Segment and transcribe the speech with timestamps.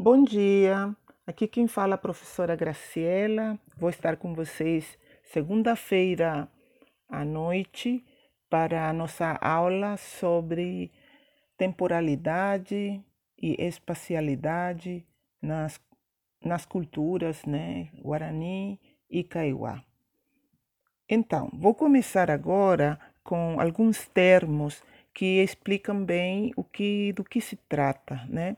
[0.00, 0.94] Bom dia,
[1.26, 3.58] aqui quem fala é a professora Graciela.
[3.76, 6.48] Vou estar com vocês segunda-feira
[7.08, 8.04] à noite
[8.48, 10.92] para a nossa aula sobre
[11.56, 13.04] temporalidade
[13.36, 15.04] e espacialidade
[15.42, 15.80] nas,
[16.44, 18.80] nas culturas né, Guarani
[19.10, 19.82] e Kaiowá.
[21.08, 24.80] Então, vou começar agora com alguns termos
[25.12, 28.56] que explicam bem o que, do que se trata, né?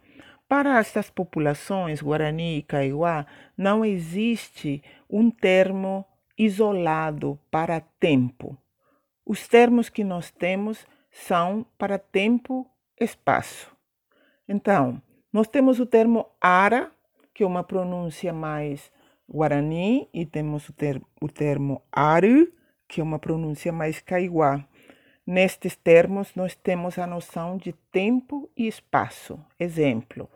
[0.50, 3.24] Para estas populações, Guarani e Kaiowá,
[3.56, 6.04] não existe um termo
[6.36, 8.58] isolado para tempo.
[9.24, 13.70] Os termos que nós temos são para tempo espaço.
[14.48, 15.00] Então,
[15.32, 16.90] nós temos o termo ara,
[17.32, 18.90] que é uma pronúncia mais
[19.28, 22.52] guarani, e temos o, ter o termo aru,
[22.88, 24.66] que é uma pronúncia mais kaiowá.
[25.24, 29.38] Nestes termos, nós temos a noção de tempo e espaço.
[29.56, 30.28] Exemplo,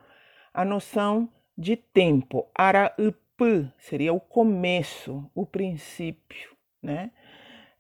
[0.55, 2.47] a noção de tempo.
[2.55, 3.41] Araup
[3.77, 7.11] seria o começo, o princípio, né?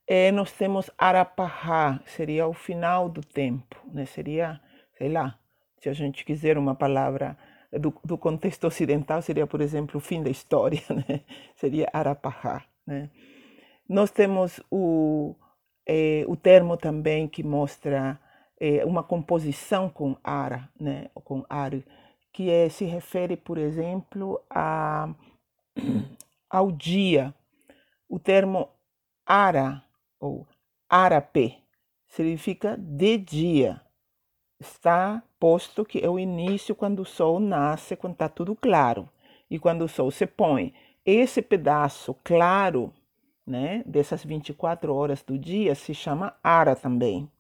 [0.07, 4.05] É, nós temos Arapahá, seria o final do tempo, né?
[4.05, 4.61] Seria,
[4.99, 5.39] sei lá,
[5.79, 7.39] se a gente quiser uma palavra
[7.73, 11.21] do, do contexto ocidental, seria, por exemplo, o fim da história, né?
[11.55, 13.09] Seria Arapahá, né?
[13.89, 15.35] Nós temos o,
[15.87, 18.19] é, o termo também que mostra
[18.59, 21.09] é, uma composição com ara, né?
[21.15, 21.73] Com ar,
[22.35, 25.09] que é, se refere, por exemplo, a,
[26.51, 27.33] ao dia.
[28.09, 28.69] O termo
[29.25, 29.83] ara
[30.19, 30.45] ou
[30.89, 31.63] arape
[32.09, 33.81] significa de dia.
[34.61, 39.09] Está posto que é o início quando o sol nasce, quando está tudo claro,
[39.49, 40.75] e quando o sol se põe.
[41.07, 42.93] Esse pedaço claro,
[43.47, 47.31] né, dessas 24 horas do dia se chama ara também.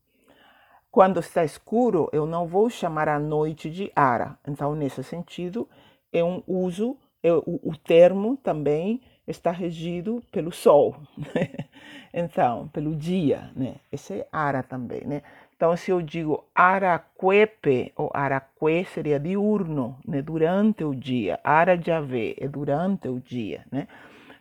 [0.94, 4.38] Quando está escuro, eu não vou chamar a noite de ara.
[4.46, 5.68] Então, nesse sentido,
[6.12, 11.50] é um uso, é, o, o termo também está regido pelo sol, né?
[12.14, 13.74] então, pelo dia, né?
[13.90, 15.22] Esse é ara também, né?
[15.56, 20.22] Então, se eu digo araquepe ou araque, seria diurno, né?
[20.22, 21.40] Durante o dia.
[21.42, 23.88] Ara de é durante o dia, né?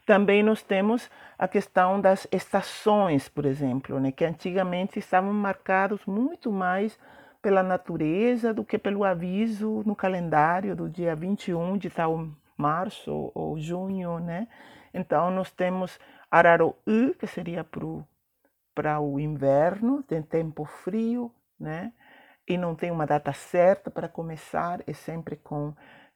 [0.06, 6.52] Também nós temos a questão das estações, por exemplo, né, que antigamente estavam marcados muito
[6.52, 7.00] mais
[7.42, 12.28] pela natureza do que pelo aviso no calendário do dia 21 de tal
[12.58, 14.48] março ou junho, né?
[14.94, 16.00] Então nós temos
[16.32, 17.66] Araruí, que seria
[18.74, 21.92] para o inverno, tem tempo frio, né?
[22.48, 25.74] E não tem uma data certa para começar, é sempre com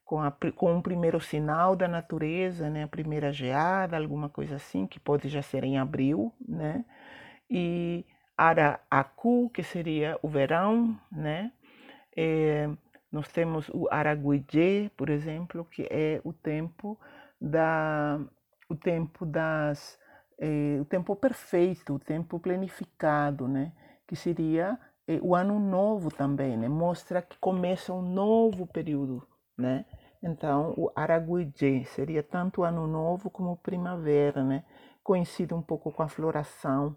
[0.08, 2.84] com, a, com um primeiro sinal da natureza, né?
[2.84, 6.82] A primeira geada, alguma coisa assim, que pode já ser em abril, né?
[7.50, 11.52] E Araacu, que seria o verão, né?
[12.16, 12.70] É,
[13.12, 16.98] nós temos o Araguijé, por exemplo, que é o tempo
[17.38, 18.18] da
[18.66, 19.98] o tempo das
[20.38, 23.72] é, o tempo perfeito, o tempo planificado, né?
[24.06, 26.66] Que seria é, o ano novo também, né?
[26.66, 29.22] Mostra que começa um novo período,
[29.54, 29.84] né?
[30.22, 34.64] Então, o Araguijé seria tanto ano novo como primavera, né?
[35.02, 36.96] Coincide um pouco com a floração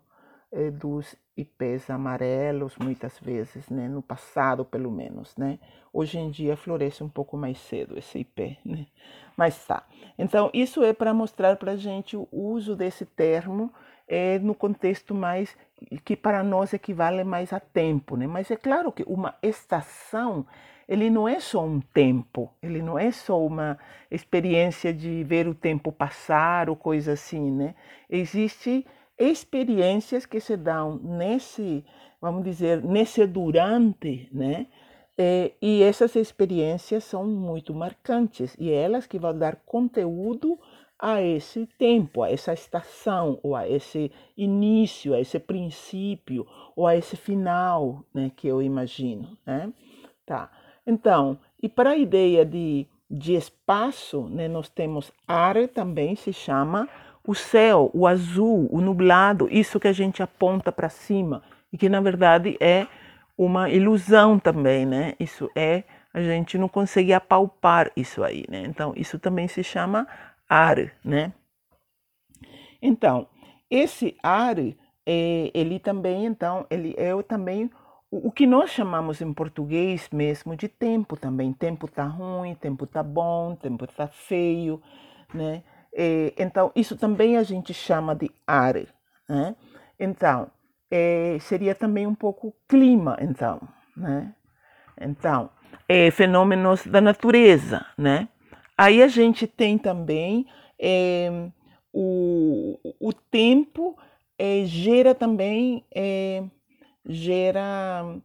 [0.51, 3.87] eh, dos ipês amarelos, muitas vezes, né?
[3.87, 5.59] No passado, pelo menos, né?
[5.93, 8.87] Hoje em dia floresce um pouco mais cedo esse ipê, né?
[9.37, 9.83] Mas tá.
[10.17, 13.71] Então, isso é para mostrar para a gente o uso desse termo
[14.07, 15.55] é, no contexto mais
[16.03, 18.27] que para nós equivale mais a tempo, né?
[18.27, 20.45] Mas é claro que uma estação
[20.87, 23.77] ele não é só um tempo, ele não é só uma
[24.09, 27.75] experiência de ver o tempo passar ou coisa assim, né?
[28.09, 28.85] Existem
[29.17, 31.85] experiências que se dão nesse,
[32.19, 34.67] vamos dizer, nesse durante, né?
[35.17, 40.59] É, e essas experiências são muito marcantes e é elas que vão dar conteúdo
[41.01, 46.45] a esse tempo, a essa estação, ou a esse início, a esse princípio,
[46.75, 49.73] ou a esse final, né, que eu imagino, né?
[50.25, 50.51] Tá.
[50.85, 56.87] Então, e para a ideia de, de espaço, né, nós temos ar também se chama
[57.25, 61.41] o céu, o azul, o nublado, isso que a gente aponta para cima,
[61.73, 62.87] e que na verdade é
[63.37, 65.13] uma ilusão também, né?
[65.19, 65.83] Isso é,
[66.13, 68.63] a gente não consegue apalpar isso aí, né?
[68.67, 70.07] Então, isso também se chama
[70.51, 71.31] ar, né?
[72.81, 73.27] Então,
[73.69, 77.71] esse ar, é, ele também, então, ele é também
[78.11, 81.53] o que nós chamamos em português mesmo de tempo também.
[81.53, 84.81] Tempo tá ruim, tempo tá bom, tempo tá feio,
[85.33, 85.63] né?
[85.93, 88.75] E, então, isso também a gente chama de ar,
[89.29, 89.55] né?
[89.97, 90.51] Então,
[90.89, 93.61] é, seria também um pouco clima, então,
[93.95, 94.35] né?
[94.99, 95.49] Então,
[95.87, 98.27] é, fenômenos da natureza, né?
[98.81, 100.47] Aí a gente tem também
[100.81, 101.29] é,
[101.93, 103.95] o, o tempo
[104.39, 106.43] é, gera também é,
[107.05, 108.19] gera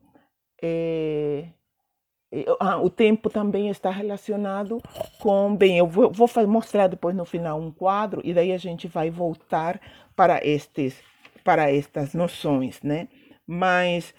[2.58, 4.80] ah, o tempo também está relacionado
[5.18, 8.88] com bem eu vou, vou mostrar depois no final um quadro e daí a gente
[8.88, 9.78] vai voltar
[10.16, 10.98] para estes
[11.44, 13.08] para estas noções né?
[13.46, 14.14] Mas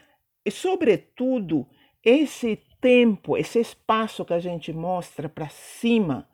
[0.47, 1.65] sobretudo
[2.03, 6.27] esse tempo esse espaço que a gente mostra para cima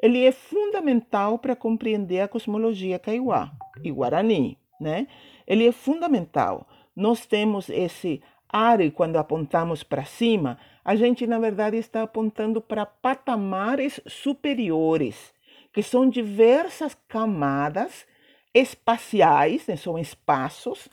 [0.00, 3.50] ele é fundamental para compreender a cosmologia kaiowá
[3.82, 5.06] e guarani né?
[5.46, 6.66] Ele é fundamental.
[6.94, 12.86] Nós temos esse área quando apontamos para cima, a gente na verdade está apontando para
[12.86, 15.34] patamares superiores,
[15.72, 18.06] que são diversas camadas
[18.54, 19.76] espaciais, né?
[19.76, 20.88] são espaços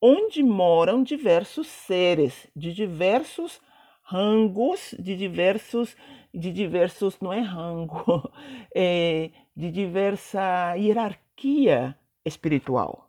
[0.00, 3.60] onde moram diversos seres de diversos
[4.10, 5.96] rangos, de diversos,
[6.34, 8.28] de diversos, não é rango,
[8.74, 13.08] é, de diversa hierarquia espiritual.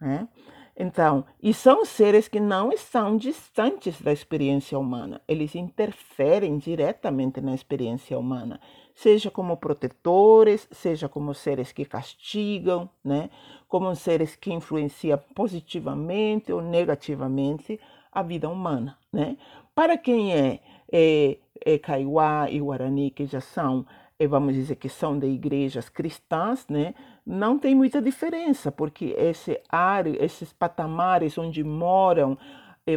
[0.00, 0.28] Né?
[0.76, 7.54] Então, e são seres que não estão distantes da experiência humana, eles interferem diretamente na
[7.54, 8.60] experiência humana,
[8.94, 13.30] seja como protetores, seja como seres que castigam, né?
[13.68, 17.78] como seres que influenciam positivamente ou negativamente
[18.10, 18.98] a vida humana.
[19.12, 19.36] Né?
[19.74, 20.60] Para quem é,
[20.92, 23.86] é, é Kaiowá e Guarani, que já são
[24.28, 26.94] vamos dizer que são de igrejas cristãs, né,
[27.24, 32.36] não tem muita diferença, porque esse área, esses patamares onde moram,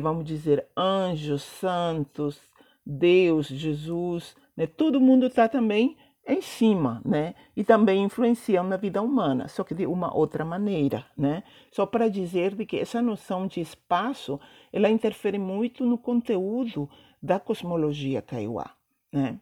[0.02, 2.42] vamos dizer, anjos, santos,
[2.86, 7.36] Deus, Jesus, né, todo mundo está também em cima, né?
[7.56, 11.44] E também influenciam na vida humana, só que de uma outra maneira, né?
[11.72, 14.40] Só para dizer de que essa noção de espaço,
[14.72, 16.90] ela interfere muito no conteúdo
[17.22, 18.72] da cosmologia kaiowá,
[19.12, 19.38] né?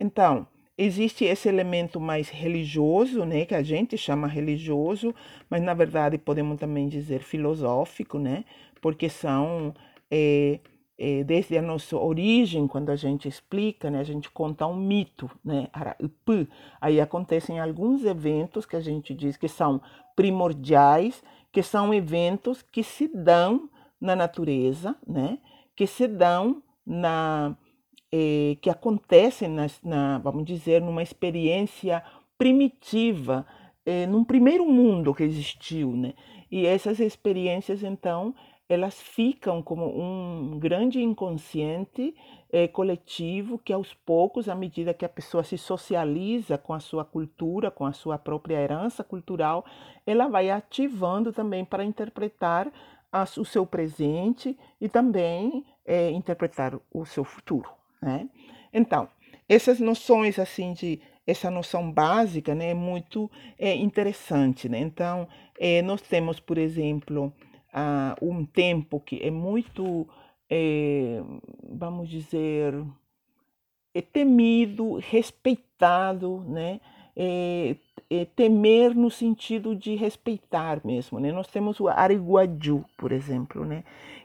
[0.00, 0.46] Então,
[0.76, 5.12] existe esse elemento mais religioso, né, que a gente chama religioso,
[5.50, 8.44] mas na verdade podemos também dizer filosófico, né,
[8.80, 9.74] porque são
[10.08, 10.60] é,
[11.24, 15.68] desde a nossa origem, quando a gente explica, né, a gente conta um mito, né,
[16.80, 19.80] aí acontecem alguns eventos que a gente diz que são
[20.16, 21.22] primordiais,
[21.52, 25.38] que são eventos que se dão na natureza, né,
[25.76, 27.56] que se dão na
[28.10, 32.02] eh, que acontecem, na, na, vamos dizer, numa experiência
[32.38, 33.46] primitiva,
[33.84, 36.14] eh, num primeiro mundo que existiu, né?
[36.50, 38.34] E essas experiências, então,
[38.68, 42.14] elas ficam como um grande inconsciente
[42.52, 47.04] eh, coletivo que, aos poucos, à medida que a pessoa se socializa com a sua
[47.04, 49.64] cultura, com a sua própria herança cultural,
[50.06, 52.70] ela vai ativando também para interpretar
[53.38, 57.70] o seu presente e também eh, interpretar o seu futuro.
[58.02, 58.28] Né?
[58.72, 59.08] Então,
[59.48, 64.68] essas noções assim de essa noção básica né, é muito é, interessante.
[64.68, 64.78] Né?
[64.78, 65.28] Então,
[65.58, 67.32] é, nós temos, por exemplo,
[68.20, 70.06] um tempo que é muito,
[70.48, 71.22] é,
[71.70, 72.74] vamos dizer,
[73.94, 76.80] é temido, respeitado, né?
[77.16, 77.76] É,
[78.10, 81.18] é, temer no sentido de respeitar mesmo.
[81.18, 81.32] Né?
[81.32, 83.82] Nós temos o Ariguaju, por exemplo, né?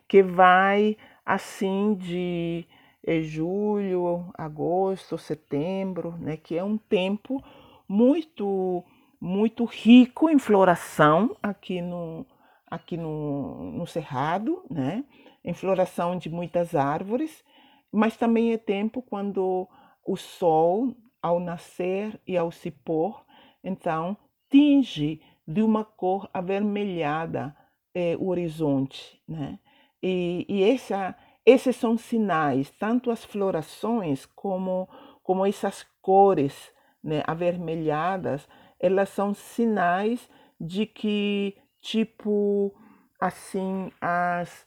[0.07, 0.95] que vai
[1.25, 2.65] assim de
[3.05, 7.43] é julho, agosto, setembro, né, que é um tempo
[7.87, 8.83] muito
[9.19, 12.25] muito rico em floração aqui no
[12.73, 15.03] aqui no, no cerrado, né,
[15.43, 17.43] em floração de muitas árvores,
[17.91, 19.67] mas também é tempo quando
[20.05, 23.23] o sol ao nascer e ao se pôr,
[23.63, 24.17] então
[24.49, 27.55] tinge de uma cor avermelhada
[27.93, 29.59] é, o horizonte, né?
[30.01, 31.15] E, e essa
[31.45, 34.87] esses são sinais, tanto as florações como,
[35.21, 36.71] como essas cores
[37.03, 38.47] né, avermelhadas,
[38.79, 42.73] elas são sinais de que, tipo,
[43.19, 44.65] assim, as,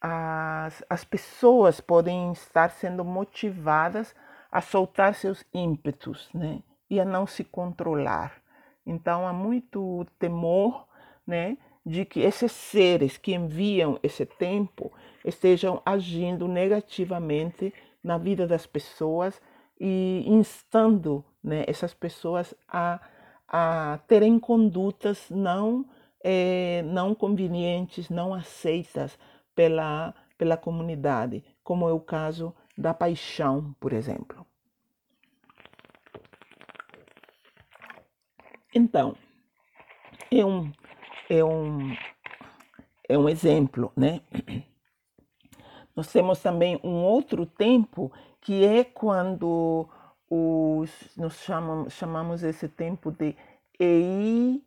[0.00, 4.14] as, as pessoas podem estar sendo motivadas
[4.50, 6.60] a soltar seus ímpetos, né?
[6.90, 8.42] E a não se controlar.
[8.84, 10.86] Então há muito temor,
[11.26, 11.56] né?
[11.86, 14.92] De que esses seres que enviam esse tempo,
[15.24, 17.72] estejam agindo negativamente
[18.02, 19.40] na vida das pessoas
[19.80, 23.00] e instando né, essas pessoas a,
[23.48, 25.84] a terem condutas não,
[26.22, 29.18] é, não convenientes, não aceitas
[29.54, 34.46] pela, pela comunidade, como é o caso da paixão, por exemplo.
[38.74, 39.14] Então,
[40.30, 40.72] é um,
[41.28, 41.94] é um,
[43.08, 44.22] é um exemplo, né?
[45.94, 48.10] Nós temos também um outro tempo
[48.40, 49.86] que é quando
[50.28, 53.36] os, nós chamamos, chamamos esse tempo de
[53.78, 54.62] Ei,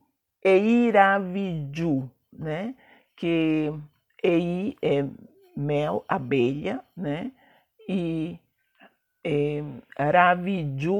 [0.46, 2.75] Eiraviju, né?
[3.16, 3.74] que
[4.22, 5.04] Ei é
[5.58, 7.32] mel, abelha, né?
[7.90, 8.40] e
[9.24, 9.64] é,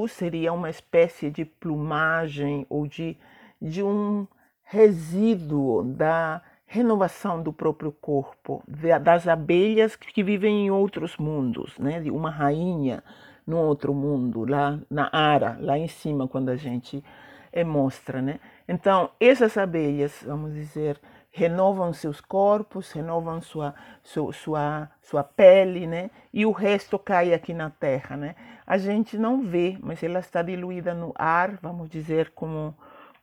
[0.08, 3.16] seria uma espécie de plumagem ou de,
[3.62, 4.26] de um
[4.64, 8.64] resíduo da renovação do próprio corpo,
[9.00, 12.00] das abelhas que vivem em outros mundos, né?
[12.00, 13.04] de uma rainha
[13.46, 17.04] no outro mundo, lá na Ara, lá em cima, quando a gente
[17.52, 18.20] é, mostra.
[18.20, 18.40] Né?
[18.68, 26.10] Então, essas abelhas, vamos dizer, renovam seus corpos, renovam sua, sua, sua, sua pele, né?
[26.32, 28.34] E o resto cai aqui na terra, né?
[28.66, 32.76] A gente não vê, mas ela está diluída no ar, vamos dizer, como,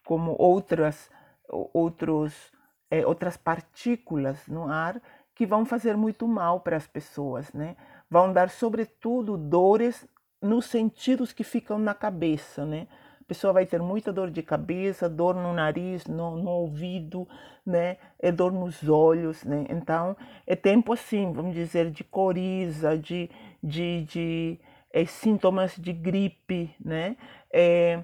[0.06, 1.10] como outras,
[1.50, 2.52] outros,
[2.90, 5.02] é, outras partículas no ar
[5.36, 7.76] que vão fazer muito mal para as pessoas, né?
[8.10, 10.08] Vão dar, sobretudo, dores
[10.42, 12.88] nos sentidos que ficam na cabeça, né?
[13.34, 17.28] Pessoa vai ter muita dor de cabeça, dor no nariz, no, no ouvido,
[17.66, 17.98] né?
[18.20, 19.66] É dor nos olhos, né?
[19.70, 23.30] Então, é tempo assim, vamos dizer, de coriza, de,
[23.62, 24.60] de, de
[24.94, 27.18] é, sintomas de gripe, né?
[27.52, 28.04] É,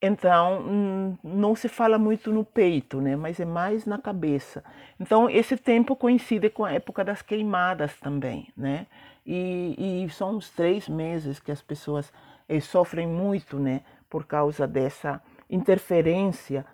[0.00, 3.14] então, não se fala muito no peito, né?
[3.14, 4.64] Mas é mais na cabeça.
[4.98, 8.86] Então, esse tempo coincide com a época das queimadas também, né?
[9.24, 12.10] E, e são os três meses que as pessoas
[12.48, 13.82] eh, sofrem muito, né?
[14.12, 16.66] Por causa dessa interferência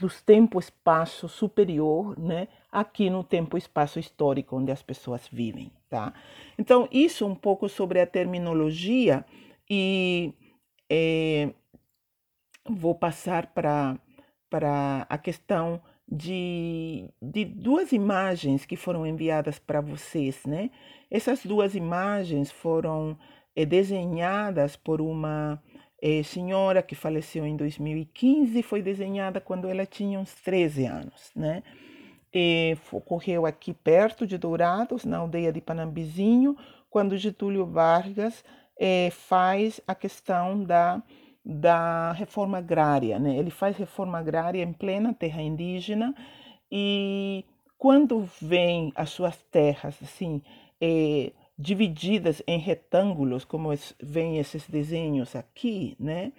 [0.00, 6.14] dos tempo-espaço superior, né, aqui no tempo-espaço histórico onde as pessoas vivem, tá?
[6.58, 9.26] Então, isso um pouco sobre a terminologia
[9.68, 10.32] e
[10.90, 11.52] é,
[12.66, 13.98] vou passar para
[14.48, 20.70] para a questão de, de duas imagens que foram enviadas para vocês, né?
[21.08, 23.16] Essas duas imagens foram
[23.54, 25.62] é, desenhadas por uma
[26.02, 31.62] é, senhora que faleceu em 2015, foi desenhada quando ela tinha uns 13 anos, né?
[32.32, 36.56] E ocorreu aqui perto de Dourados, na aldeia de Panambizinho,
[36.88, 38.44] quando Getúlio Vargas
[38.78, 41.02] é, faz a questão da,
[41.44, 43.18] da reforma agrária.
[43.18, 43.36] Né?
[43.36, 46.14] Ele faz reforma agrária em plena terra indígena
[46.70, 47.44] e
[47.76, 50.42] quando vem as suas terras assim
[50.80, 53.68] é, divididas em retângulos, como
[54.02, 56.32] vem esses desenhos aqui, né?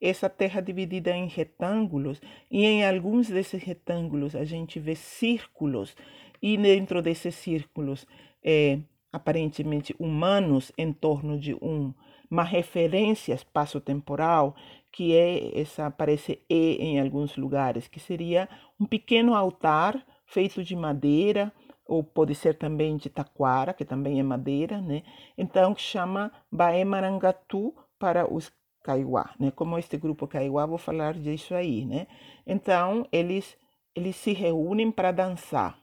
[0.00, 5.96] Essa terra dividida em retângulos, e em alguns desses retângulos a gente vê círculos,
[6.40, 8.06] e dentro desses círculos,
[8.42, 8.78] é,
[9.12, 11.92] aparentemente humanos, em torno de um,
[12.30, 14.54] uma referência espaço-temporal,
[14.92, 20.76] que é essa, aparece E em alguns lugares, que seria um pequeno altar feito de
[20.76, 21.52] madeira,
[21.88, 25.02] ou pode ser também de taquara, que também é madeira, né?
[25.36, 28.52] Então chama Baé Marangatu para os
[28.84, 29.50] Kaiowá, né?
[29.50, 32.06] Como este grupo Kaiowá, vou falar disso aí, né?
[32.46, 33.56] Então eles
[33.96, 35.78] eles se reúnem para dançar,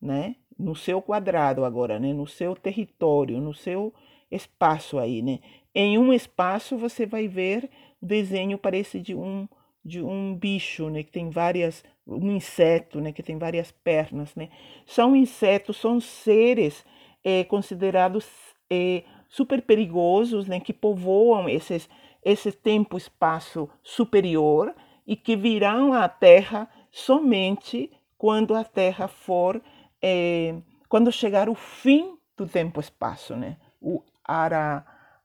[0.00, 0.36] né?
[0.58, 2.12] No seu quadrado agora, né?
[2.14, 3.92] No seu território, no seu
[4.30, 5.40] espaço aí, né?
[5.74, 9.46] Em um espaço você vai ver o desenho parece de um
[9.84, 14.48] de um bicho, né, que tem várias, um inseto, né, que tem várias pernas, né.
[14.86, 16.84] São insetos, são seres
[17.24, 18.28] é, considerados
[18.70, 21.88] é, super perigosos, né, que povoam esses,
[22.24, 24.74] esse tempo-espaço superior
[25.06, 29.60] e que virão à Terra somente quando a Terra for,
[30.00, 30.54] é,
[30.88, 34.84] quando chegar o fim do tempo-espaço, né, o Ara,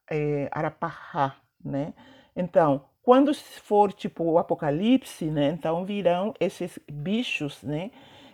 [0.10, 1.93] é, Arapahá, né.
[2.36, 7.89] Então, quando for tipo o apocalipse, né, então virão esses bichos, né,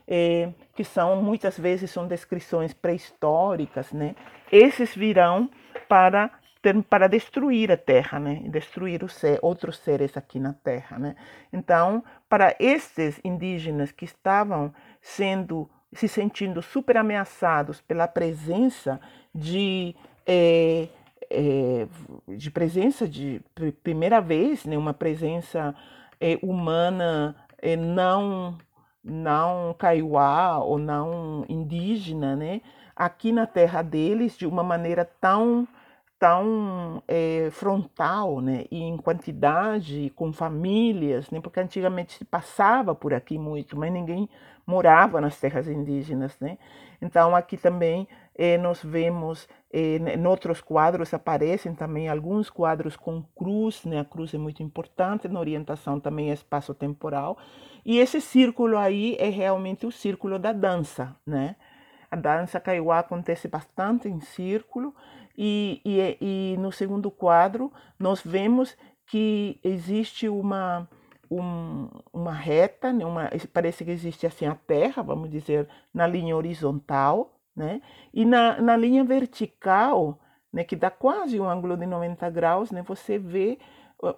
[0.08, 4.16] é, que são muitas vezes são descrições pré-históricas, né,
[4.52, 5.48] esses virão
[5.88, 6.32] para
[6.90, 11.16] para destruir a Terra, né, destruir os ser, outros seres aqui na Terra, né.
[11.52, 19.00] Então, para esses indígenas que estavam sendo se sentindo super ameaçados pela presença
[19.36, 20.88] de é,
[21.34, 21.88] é,
[22.38, 23.42] de presença de
[23.84, 25.76] primeira vez, né, uma presença
[26.20, 28.58] é, humana é, não
[29.04, 32.62] não caiuá ou não indígena, né,
[32.96, 35.68] aqui na terra deles de uma maneira tão
[36.20, 43.14] tão é, frontal, né, e em quantidade, com famílias, né, porque antigamente se passava por
[43.14, 44.30] aqui muito, mas ninguém
[44.66, 46.58] morava nas terras indígenas, né.
[47.02, 53.84] Então aqui também eh, nós vemos em outros quadros aparecem também alguns quadros com cruz,
[53.86, 54.00] né?
[54.02, 57.40] A cruz é muito importante na orientação também espaço-temporal.
[57.84, 61.56] E esse círculo aí é realmente o círculo da dança, né?
[62.12, 64.94] A dança kaiowá acontece bastante em círculo
[65.36, 66.18] E, e,
[66.54, 70.88] e no segundo quadro, nós vemos que existe uma,
[71.30, 73.04] um, uma reta, né?
[73.04, 77.82] uma, parece que existe assim a Terra, vamos dizer, na linha horizontal, né?
[78.14, 80.20] e na, na linha vertical,
[80.52, 83.58] né, que dá quase um ângulo de 90 graus, né, você vê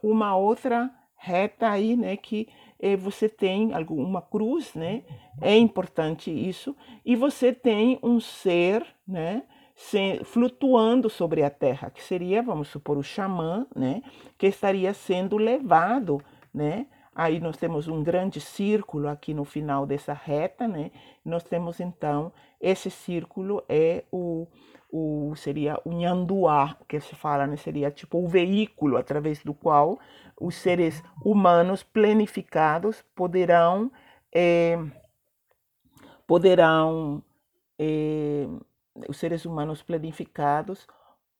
[0.03, 2.47] uma outra reta aí, né, que
[2.79, 5.03] eh, você tem alguma cruz, né,
[5.41, 6.75] é importante isso,
[7.05, 9.43] e você tem um ser, né,
[9.75, 14.01] se, flutuando sobre a terra, que seria, vamos supor, o xamã, né,
[14.37, 16.21] que estaria sendo levado,
[16.53, 20.91] né, aí nós temos um grande círculo aqui no final dessa reta, né,
[21.23, 24.45] nós temos então, esse círculo é o,
[24.91, 27.57] o seria o nhanduá, que se fala, né?
[27.57, 29.99] seria tipo o veículo através do qual
[30.39, 33.91] os seres humanos planificados poderão
[34.33, 34.77] é,
[36.27, 37.23] poderão
[37.79, 38.47] é,
[39.07, 40.87] os seres humanos planificados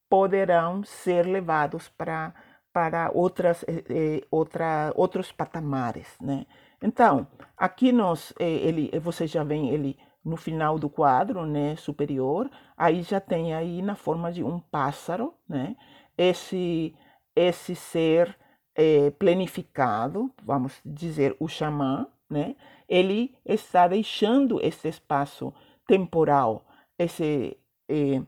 [0.10, 2.34] poderão ser levados para
[2.76, 6.46] para outras é, outra, outros patamares, né?
[6.84, 13.02] Então aqui nós ele você já vem ele no final do quadro, né, superior, aí
[13.02, 15.78] já tem aí na forma de um pássaro, né,
[16.18, 16.94] esse
[17.34, 18.36] esse ser
[18.76, 22.56] é, planificado, vamos dizer o xamã, né,
[22.90, 25.54] ele está deixando esse espaço
[25.88, 26.66] temporal,
[27.00, 28.22] esse é,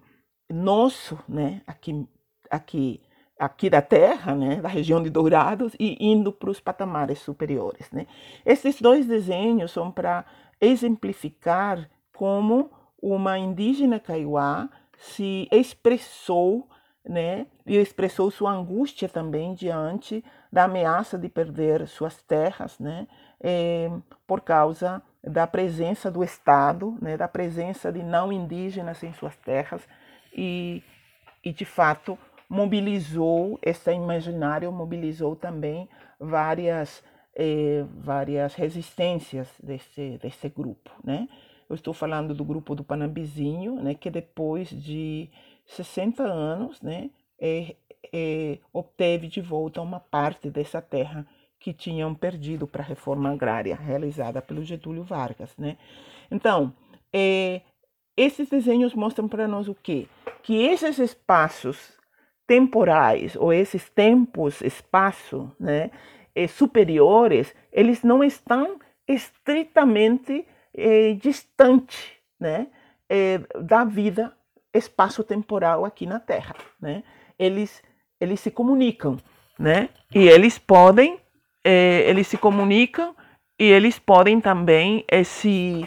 [0.50, 2.08] nosso, né, aqui
[2.50, 3.02] aqui
[3.40, 7.90] aqui da Terra, né, da região de Dourados, e indo para os patamares superiores.
[7.92, 8.08] Né.
[8.46, 10.26] Esses dois desenhos são para
[10.60, 16.68] exemplificar como uma indígena caiuá se expressou,
[17.08, 23.08] né, e expressou sua angústia também diante da ameaça de perder suas terras, né,
[23.40, 23.90] é,
[24.26, 29.88] por causa da presença do Estado, né, da presença de não indígenas em suas terras
[30.34, 30.84] e,
[31.44, 32.18] e de fato
[32.50, 35.90] mobilizou esse imaginário mobilizou também
[36.20, 37.04] várias
[37.36, 41.28] eh, várias resistências desse, desse grupo, né?
[41.70, 45.30] Eu estou falando do grupo do Panambizinho, né, que depois de
[45.66, 47.76] 60 anos, né, é,
[48.14, 51.28] é, obteve de volta uma parte dessa terra
[51.60, 55.78] que tinham perdido para a reforma agrária realizada pelo Getúlio Vargas, né?
[56.32, 56.74] Então,
[57.12, 57.62] é,
[58.16, 60.08] esses desenhos mostram para nós o quê?
[60.44, 61.97] Que esses espaços
[62.48, 65.92] temporais ou esses tempos, espaço, né,
[66.34, 72.68] eh, superiores, eles não estão estritamente eh, distante né,
[73.10, 74.34] eh, da vida
[74.74, 76.56] espaço-temporal aqui na Terra.
[76.82, 77.04] Né?
[77.38, 77.84] Eles,
[78.20, 79.18] eles se comunicam
[79.60, 79.90] né?
[80.16, 81.20] e eles podem,
[81.64, 83.14] eles se comunicam
[83.60, 85.86] e eles podem também se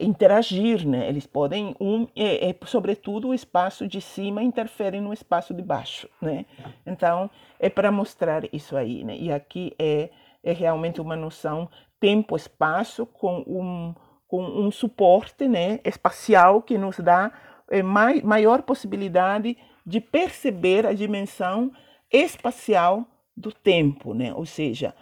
[0.00, 1.08] interagir, né?
[1.08, 6.08] Eles podem, um, é, é, sobretudo o espaço de cima interfere no espaço de baixo,
[6.20, 6.44] né?
[6.86, 9.16] Então é para mostrar isso aí, né?
[9.16, 10.10] E aqui é,
[10.42, 11.68] é realmente uma noção
[12.00, 13.94] tempo-espaço com um
[14.28, 15.80] com um suporte, né?
[15.82, 17.32] Espacial que nos dá
[17.70, 19.56] é, mai, maior possibilidade
[19.86, 21.72] de perceber a dimensão
[22.12, 24.34] espacial do tempo, né?
[24.34, 24.94] Ou seja,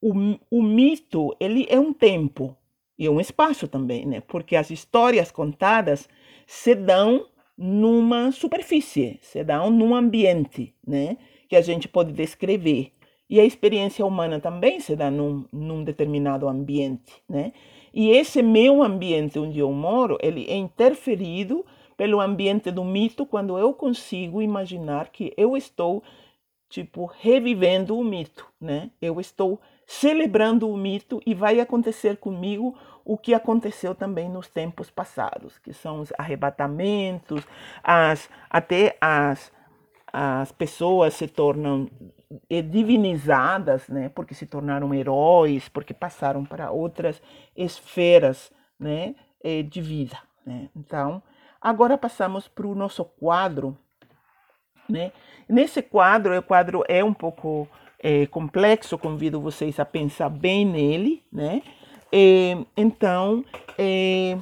[0.00, 0.12] o,
[0.50, 2.56] o mito ele é um tempo,
[3.02, 4.20] e um espaço também, né?
[4.20, 6.08] Porque as histórias contadas
[6.46, 7.26] se dão
[7.58, 11.16] numa superfície, se dão num ambiente, né?
[11.48, 12.92] Que a gente pode descrever.
[13.28, 17.52] E a experiência humana também se dá num, num determinado ambiente, né?
[17.92, 23.58] E esse meu ambiente onde eu moro, ele é interferido pelo ambiente do mito quando
[23.58, 26.04] eu consigo imaginar que eu estou
[26.68, 28.92] tipo revivendo o mito, né?
[29.00, 34.90] Eu estou celebrando o mito e vai acontecer comigo o que aconteceu também nos tempos
[34.90, 37.44] passados, que são os arrebatamentos,
[37.82, 39.52] as, até as,
[40.12, 41.88] as pessoas se tornam
[42.48, 47.20] divinizadas, né, porque se tornaram heróis, porque passaram para outras
[47.56, 50.16] esferas né, eh, de vida.
[50.46, 50.68] Né?
[50.74, 51.22] Então,
[51.60, 53.76] agora passamos para o nosso quadro.
[54.88, 55.12] Né?
[55.48, 57.68] Nesse quadro, o quadro é um pouco
[58.02, 61.62] é, complexo, convido vocês a pensar bem nele, né?
[62.10, 63.44] É, então,
[63.78, 64.36] é,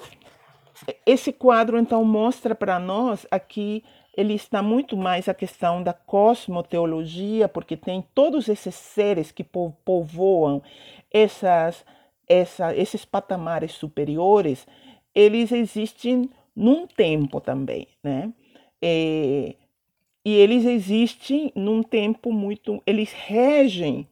[1.07, 3.85] esse quadro então mostra para nós aqui
[4.17, 10.63] ele está muito mais a questão da cosmoteologia, porque tem todos esses seres que povoam
[11.11, 11.85] essas,
[12.29, 14.67] essa, esses patamares superiores,
[15.15, 18.33] eles existem num tempo também, né?
[18.83, 19.55] É,
[20.25, 22.83] e eles existem num tempo muito.
[22.87, 24.09] Eles regem,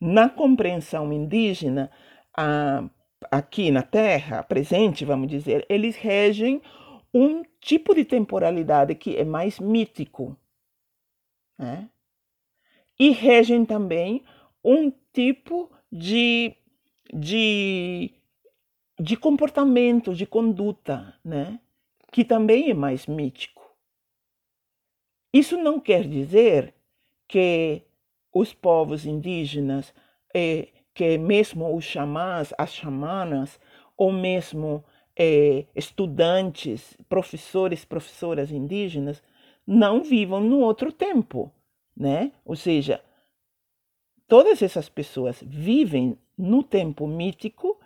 [0.00, 1.90] na compreensão indígena,
[2.36, 2.88] a,
[3.30, 6.62] aqui na Terra, presente, vamos dizer, eles regem
[7.12, 10.36] um tipo de temporalidade que é mais mítico.
[11.58, 11.88] Né?
[12.98, 14.24] E regem também
[14.64, 16.54] um tipo de,
[17.12, 18.10] de,
[18.98, 21.60] de comportamento, de conduta, né?
[22.10, 23.51] que também é mais mítico.
[25.32, 26.74] Isso não quer dizer
[27.26, 27.82] que
[28.32, 29.94] os povos indígenas,
[30.34, 33.58] eh, que mesmo os xamãs, as xamanas,
[33.96, 34.84] ou mesmo
[35.16, 39.22] eh, estudantes, professores, professoras indígenas,
[39.66, 41.50] não vivam no outro tempo,
[41.96, 42.32] né?
[42.44, 43.02] Ou seja,
[44.26, 47.78] todas essas pessoas vivem no tempo mítico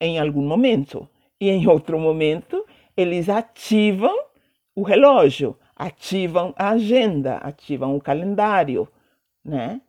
[0.00, 1.08] em algum momento
[1.40, 4.16] e em outro momento eles ativam
[4.74, 8.86] o relógio, ativam a agenda, ativam o calendário,
[9.44, 9.80] né?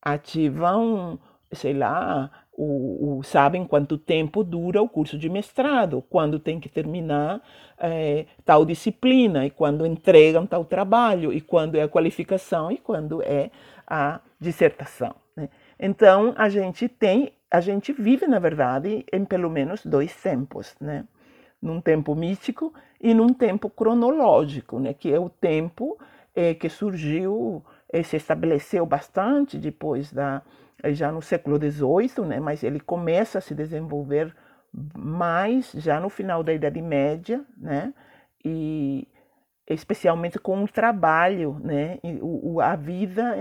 [0.00, 1.18] Ativam,
[1.52, 6.68] sei lá, o, o, sabem quanto tempo dura o curso de mestrado, quando tem que
[6.68, 7.40] terminar
[7.76, 13.20] é, tal disciplina, e quando entregam tal trabalho, e quando é a qualificação, e quando
[13.22, 13.50] é
[13.84, 15.14] a dissertação.
[15.36, 15.48] Né?
[15.78, 21.04] Então, a gente tem, a gente vive, na verdade, em pelo menos dois tempos, né?
[21.62, 24.92] Num tempo místico e num tempo cronológico, né?
[24.92, 25.96] que é o tempo
[26.34, 30.42] é, que surgiu, é, se estabeleceu bastante depois da
[30.86, 32.40] já no século XVIII, né?
[32.40, 34.34] mas ele começa a se desenvolver
[34.98, 37.94] mais já no final da Idade Média, né?
[38.44, 39.06] e
[39.68, 42.00] especialmente com o trabalho, né?
[42.20, 43.36] o, a vida,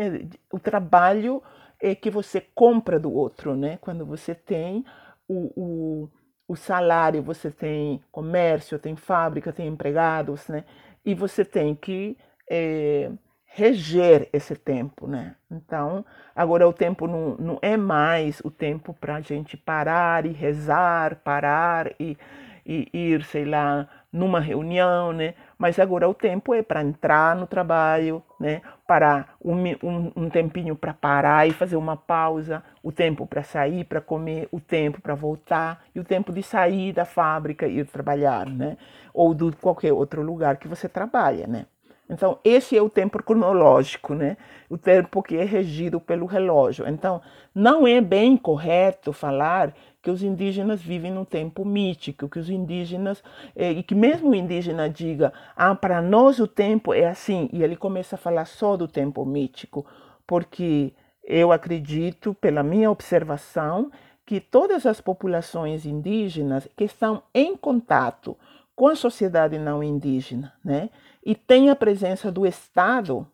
[0.51, 1.41] o trabalho
[1.81, 3.79] é que você compra do outro, né?
[3.81, 4.85] quando você tem
[5.27, 6.09] o, o
[6.51, 10.65] o salário, você tem comércio, tem fábrica, tem empregados, né?
[11.05, 12.17] E você tem que
[12.49, 13.09] é,
[13.45, 15.37] reger esse tempo, né?
[15.49, 20.33] Então, agora o tempo não, não é mais o tempo para a gente parar e
[20.33, 22.17] rezar, parar e,
[22.65, 25.33] e ir, sei lá, numa reunião, né?
[25.61, 28.63] Mas agora o tempo é para entrar no trabalho, né?
[28.87, 33.83] Parar um, um, um tempinho para parar e fazer uma pausa, o tempo para sair,
[33.83, 37.85] para comer, o tempo para voltar e o tempo de sair da fábrica e ir
[37.85, 38.75] trabalhar, né?
[39.13, 41.67] Ou de qualquer outro lugar que você trabalha, né?
[42.09, 44.37] Então, esse é o tempo cronológico, né?
[44.67, 46.87] O tempo que é regido pelo relógio.
[46.89, 47.21] Então,
[47.53, 53.23] não é bem correto falar que os indígenas vivem num tempo mítico, que os indígenas,
[53.55, 57.63] eh, e que mesmo o indígena diga, ah, para nós o tempo é assim, e
[57.63, 59.85] ele começa a falar só do tempo mítico,
[60.25, 63.91] porque eu acredito, pela minha observação,
[64.25, 68.37] que todas as populações indígenas que estão em contato
[68.75, 70.89] com a sociedade não indígena, né?
[71.23, 73.27] e tem a presença do Estado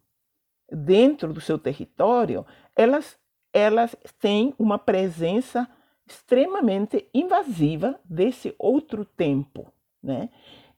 [0.70, 3.18] dentro do seu território, elas,
[3.54, 5.68] elas têm uma presença
[6.08, 10.30] extremamente invasiva desse outro tempo, né?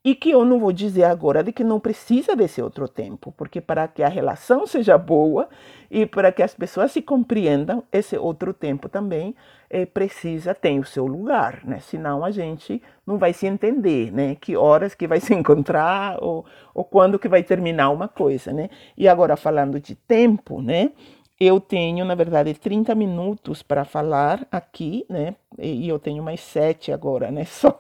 [0.04, 3.60] E que eu não vou dizer agora de que não precisa desse outro tempo, porque
[3.60, 5.50] para que a relação seja boa
[5.92, 9.36] e para que as pessoas se compreendam, esse outro tempo também
[9.70, 11.80] é, precisa, tem o seu lugar, né?
[11.82, 14.36] Senão a gente não vai se entender, né?
[14.36, 18.70] Que horas que vai se encontrar ou, ou quando que vai terminar uma coisa, né?
[18.98, 20.92] E agora falando de tempo, né?
[21.40, 25.36] Eu tenho, na verdade, 30 minutos para falar aqui, né?
[25.58, 27.46] E eu tenho mais sete agora, né?
[27.48, 27.80] Só.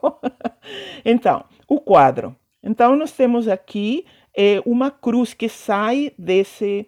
[1.03, 2.33] então, o quadro.
[2.63, 6.87] Então, nós temos aqui é, uma cruz que sai desse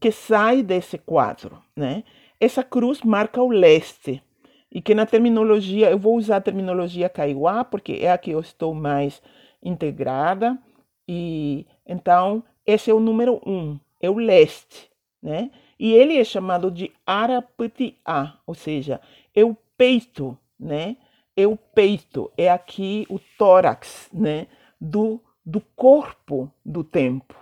[0.00, 2.04] que sai desse quadro, né?
[2.40, 4.22] Essa cruz marca o leste
[4.70, 8.40] e que na terminologia eu vou usar a terminologia kaiowá porque é a que eu
[8.40, 9.20] estou mais
[9.62, 10.58] integrada
[11.06, 14.90] e então esse é o número um, é o leste,
[15.22, 15.50] né?
[15.82, 19.00] E ele é chamado de Araputiá, ou seja,
[19.34, 20.96] é o peito, né?
[21.36, 24.46] é o peito, é aqui o tórax, né,
[24.80, 27.34] do, do corpo do tempo,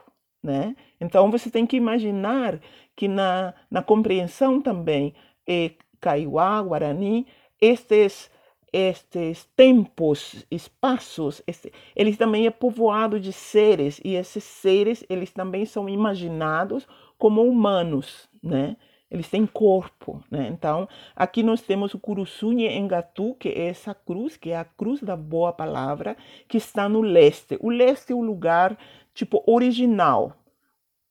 [0.42, 0.76] né?
[1.00, 2.60] Então você tem que imaginar
[2.96, 5.14] que na, na compreensão também
[5.46, 7.26] é Kaiowá, Guarani,
[7.60, 8.30] estes
[8.72, 15.66] estes tempos, espaços, este, eles também é povoado de seres e esses seres eles também
[15.66, 16.86] são imaginados
[17.18, 18.76] como humanos, né?
[19.10, 20.48] eles têm corpo, né?
[20.48, 25.02] Então, aqui nós temos o Curuçunhe Engatu, que é essa cruz, que é a cruz
[25.02, 27.58] da boa palavra, que está no leste.
[27.60, 28.78] O leste é o lugar,
[29.12, 30.36] tipo, original.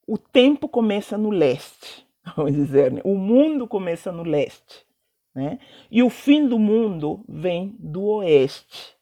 [0.06, 3.02] O tempo começa no leste, vamos dizer, né?
[3.04, 4.86] o mundo começa no leste,
[5.34, 5.58] né?
[5.90, 8.96] E o fim do mundo vem do oeste,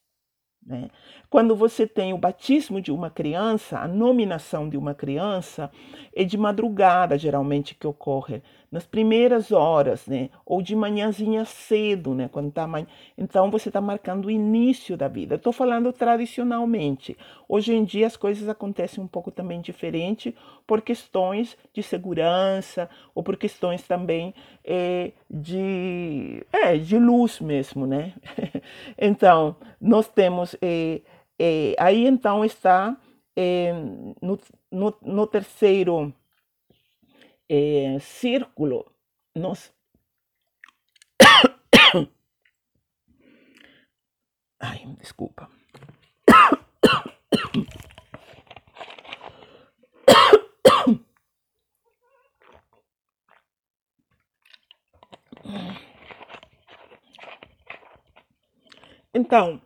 [0.66, 0.90] né?
[1.30, 5.70] Quando você tem o batismo de uma criança, a nominação de uma criança
[6.16, 10.30] é de madrugada, geralmente, que ocorre, nas primeiras horas, né?
[10.44, 12.28] Ou de manhãzinha cedo, né?
[12.28, 12.86] Quando tá man...
[13.16, 15.34] Então você está marcando o início da vida.
[15.34, 17.16] Estou falando tradicionalmente.
[17.46, 20.34] Hoje em dia as coisas acontecem um pouco também diferente
[20.66, 28.14] por questões de segurança ou por questões também é, de, é, de luz mesmo, né?
[28.98, 30.56] então, nós temos.
[30.60, 31.00] É,
[31.38, 32.96] é, aí então está
[33.36, 33.72] é,
[34.20, 34.38] no,
[34.70, 36.12] no, no, terceiro
[37.48, 38.90] é, círculo,
[39.34, 39.72] nós.
[44.60, 45.48] Ai, desculpa.
[59.14, 59.60] Então,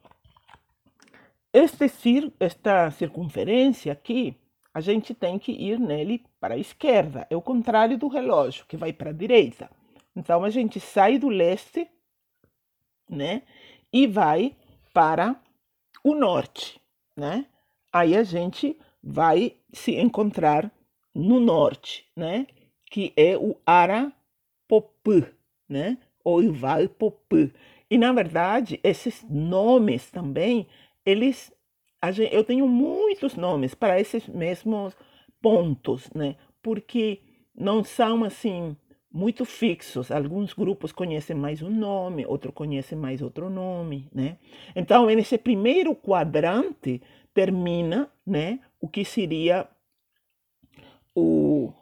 [1.53, 4.37] este cir esta circunferência aqui,
[4.73, 7.27] a gente tem que ir nele para a esquerda.
[7.29, 9.71] É o contrário do relógio, que vai para a direita.
[10.17, 11.89] Então, a gente sai do leste,
[13.09, 13.43] né?
[13.93, 14.57] E vai
[14.95, 15.37] para
[16.03, 16.81] o norte,
[17.15, 17.47] né?
[17.93, 20.73] Aí a gente vai se encontrar
[21.15, 22.47] no norte, né?
[22.91, 25.27] Que é o Arapopã,
[25.69, 25.99] né?
[26.25, 27.51] Ou Ivalpopã.
[27.91, 30.67] E, na verdade, esses nomes também
[31.05, 31.53] eles
[32.11, 34.97] gente, eu tenho muitos nomes para esses mesmos
[35.41, 36.37] pontos, né?
[36.63, 37.21] Porque
[37.55, 38.77] não são assim
[39.13, 40.11] muito fixos.
[40.11, 44.39] Alguns grupos conhecem mais um nome, outros conhecem mais outro nome, né?
[44.75, 47.03] Então, nesse primeiro quadrante
[47.35, 49.69] termina, né, o que seria
[51.15, 51.73] o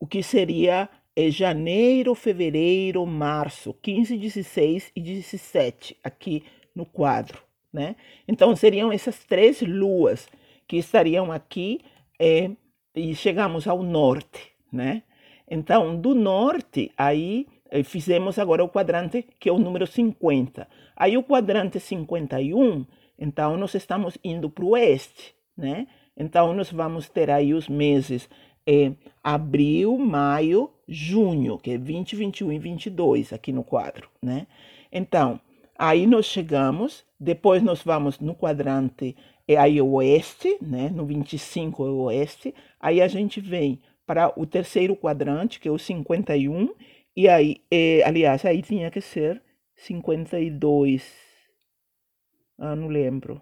[0.00, 7.96] o que seria é janeiro, fevereiro, março, 15, 16 e 17 aqui no quadro né?
[8.26, 10.28] Então seriam essas três luas
[10.66, 11.80] que estariam aqui
[12.18, 12.50] é,
[12.94, 15.02] e chegamos ao norte, né?
[15.50, 20.68] Então do norte aí é, fizemos agora o quadrante que é o número 50.
[20.96, 22.84] Aí o quadrante 51,
[23.18, 25.86] então nós estamos indo para o oeste, né?
[26.16, 28.28] Então nós vamos ter aí os meses
[28.66, 34.46] é, abril, maio, junho, que é 20, 21 e 22 aqui no quadro, né?
[34.92, 35.40] Então,
[35.78, 40.90] Aí nós chegamos, depois nós vamos no quadrante, é aí o oeste, né?
[40.90, 42.52] No 25 é o oeste.
[42.80, 46.74] Aí a gente vem para o terceiro quadrante, que é o 51,
[47.16, 49.40] e aí, é, aliás, aí tinha que ser
[49.76, 51.04] 52.
[52.58, 53.40] Ah, não lembro.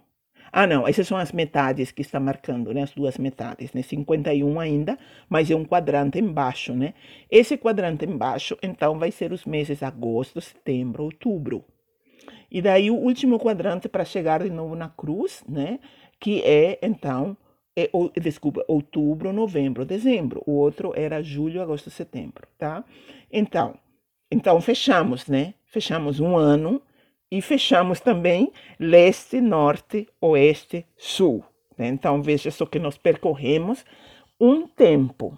[0.53, 2.83] Ah, não, essas são as metades que está marcando, né?
[2.83, 3.83] As duas metades, né?
[3.83, 6.95] 51 ainda, mas é um quadrante embaixo, né?
[7.31, 11.65] Esse quadrante embaixo, então, vai ser os meses agosto, setembro, outubro.
[12.51, 15.79] E daí o último quadrante para chegar de novo na cruz, né?
[16.19, 17.37] Que é então,
[17.77, 20.43] é, ou, desculpa, outubro, novembro, dezembro.
[20.47, 22.85] O outro era julho, agosto, setembro, tá?
[23.31, 23.79] Então,
[24.31, 25.55] então fechamos, né?
[25.67, 26.81] Fechamos um ano
[27.31, 31.45] e fechamos também leste, norte, oeste, sul.
[31.77, 31.89] Né?
[31.89, 33.85] Então veja só que nós percorremos
[34.41, 35.37] um tempo,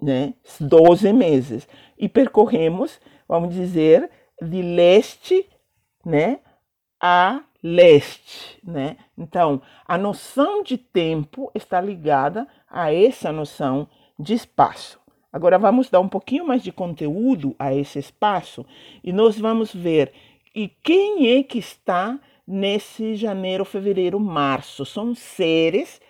[0.00, 0.34] né?
[0.60, 5.46] 12 meses e percorremos, vamos dizer, de leste,
[6.08, 6.40] né,
[6.98, 8.96] a leste, né?
[9.16, 13.86] Então, a noção de tempo está ligada a essa noção
[14.18, 14.98] de espaço.
[15.30, 18.64] Agora vamos dar um pouquinho mais de conteúdo a esse espaço
[19.04, 20.12] e nós vamos ver
[20.54, 24.86] e quem é que está nesse janeiro, fevereiro, março.
[24.86, 26.00] São seres,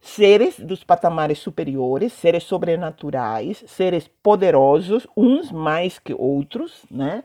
[0.00, 7.24] seres dos patamares superiores, seres sobrenaturais, seres poderosos, uns mais que outros, né?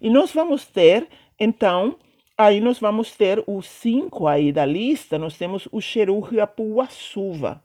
[0.00, 1.06] E nós vamos ter
[1.38, 1.96] então
[2.36, 7.62] Aí nós vamos ter os cinco aí da lista, nós temos o Xerujapuaçuva,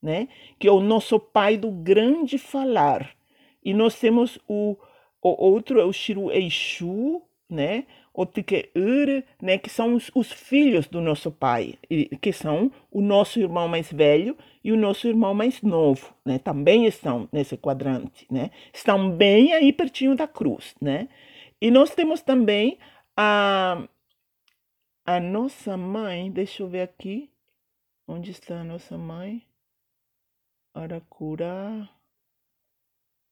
[0.00, 0.28] né?
[0.60, 3.10] Que é o nosso pai do grande falar.
[3.64, 4.76] E nós temos o,
[5.20, 7.84] o outro, é o Shiru Eixu, né?
[8.14, 9.58] O Tikeur, né?
[9.58, 11.74] Que são os, os filhos do nosso pai,
[12.20, 16.38] que são o nosso irmão mais velho e o nosso irmão mais novo, né?
[16.38, 18.52] Também estão nesse quadrante, né?
[18.72, 21.08] Estão bem aí pertinho da cruz, né?
[21.60, 22.78] E nós temos também
[23.16, 23.88] a
[25.04, 27.28] a nossa mãe, deixa eu ver aqui.
[28.06, 29.44] Onde está a nossa mãe?
[30.72, 31.88] Aracura.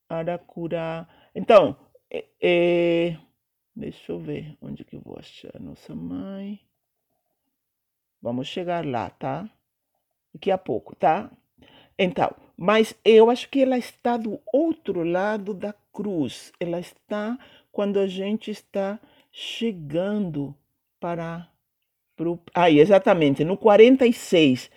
[0.09, 1.09] Aracura.
[1.33, 1.77] Então,
[2.11, 3.19] é, é,
[3.75, 6.61] deixa eu ver onde que eu vou achar a nossa mãe.
[8.21, 9.49] Vamos chegar lá, tá?
[10.35, 11.31] Daqui a pouco, tá?
[11.97, 16.53] Então, mas eu acho que ela está do outro lado da cruz.
[16.59, 17.39] Ela está
[17.71, 18.99] quando a gente está
[19.31, 20.55] chegando
[20.99, 21.49] para
[22.17, 24.71] pro, aí, exatamente, no 46,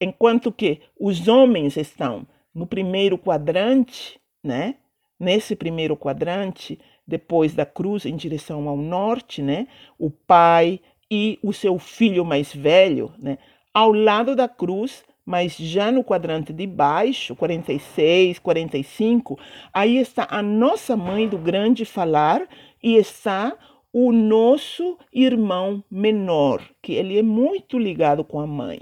[0.00, 4.76] enquanto que os homens estão no primeiro quadrante, né?
[5.18, 9.66] Nesse primeiro quadrante, depois da cruz em direção ao norte, né?
[9.98, 13.36] O pai e o seu filho mais velho, né?
[13.74, 19.38] Ao lado da cruz, mas já no quadrante de baixo, 46, 45,
[19.72, 22.48] aí está a nossa mãe do grande falar
[22.82, 23.56] e está
[23.92, 28.80] o nosso irmão menor, que ele é muito ligado com a mãe.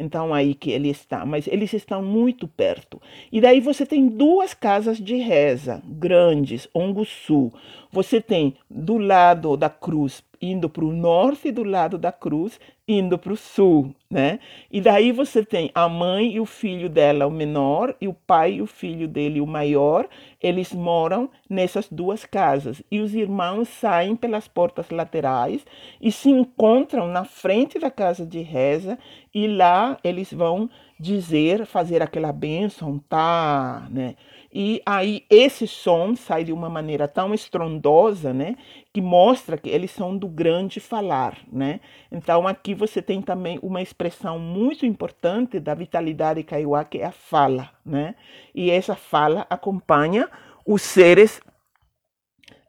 [0.00, 3.00] Então aí que ele está, mas eles estão muito perto.
[3.30, 7.52] E daí você tem duas casas de reza grandes, Onguçu.
[7.92, 12.58] Você tem do lado da cruz indo para o norte do lado da cruz
[12.90, 14.40] indo para o sul, né?
[14.70, 18.54] E daí você tem a mãe e o filho dela, o menor, e o pai
[18.54, 20.08] e o filho dele, o maior,
[20.42, 22.82] eles moram nessas duas casas.
[22.90, 25.64] E os irmãos saem pelas portas laterais
[26.00, 28.98] e se encontram na frente da casa de reza,
[29.32, 34.16] e lá eles vão dizer, fazer aquela bênção, tá, né?
[34.52, 38.56] E aí esse som sai de uma maneira tão estrondosa, né,
[38.92, 41.80] que mostra que eles são do grande falar, né?
[42.10, 47.12] Então aqui você tem também uma expressão muito importante da vitalidade kaiowá, que é a
[47.12, 48.16] fala, né?
[48.52, 50.28] E essa fala acompanha
[50.66, 51.40] os seres,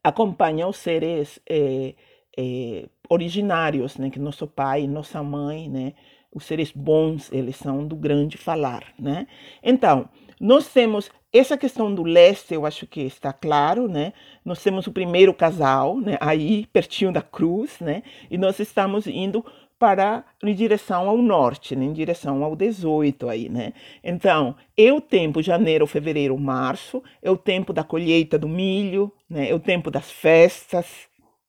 [0.04, 1.96] acompanha os seres é,
[2.38, 4.12] é, originários, né?
[4.12, 5.94] Que nosso pai, nossa mãe, né?
[6.32, 9.28] Os seres bons, eles são do grande falar, né?
[9.64, 10.08] Então,
[10.40, 14.14] nós temos essa questão do leste, eu acho que está claro, né?
[14.44, 16.18] Nós temos o primeiro casal, né?
[16.20, 18.04] Aí, pertinho da cruz, né?
[18.30, 19.46] E nós estamos indo
[19.82, 21.86] para em direção ao norte, né?
[21.86, 23.74] em direção ao 18 aí, né?
[24.04, 29.50] Então, é o tempo janeiro, fevereiro, março, é o tempo da colheita do milho, né?
[29.50, 30.86] É o tempo das festas,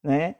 [0.02, 0.36] né?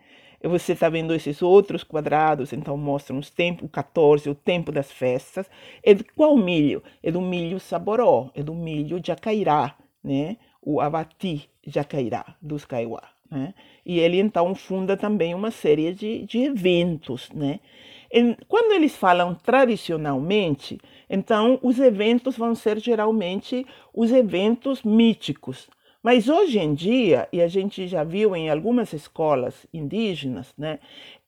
[0.49, 4.91] Você está vendo esses outros quadrados, então mostram os tempos, o 14, o tempo das
[4.91, 5.49] festas.
[5.83, 6.83] É de qual milho?
[7.03, 10.37] É do milho saboró, é do milho jacairá, né?
[10.61, 13.03] O abati jacairá dos Kaiowá.
[13.31, 13.55] Né?
[13.87, 17.61] E ele então funda também uma série de, de eventos, né?
[18.47, 20.79] Quando eles falam tradicionalmente,
[21.09, 25.67] então os eventos vão ser geralmente os eventos míticos,
[26.03, 30.79] mas hoje em dia, e a gente já viu em algumas escolas indígenas, né,